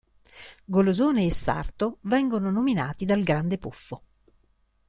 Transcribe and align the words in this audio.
Golosone 0.65 1.27
e 1.27 1.31
Sarto 1.31 1.99
vengono 2.01 2.49
nominati 2.49 3.05
dal 3.05 3.21
Grande 3.21 3.59
Puffo. 3.59 4.01